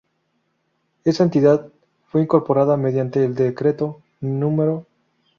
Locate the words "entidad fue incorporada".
1.25-2.75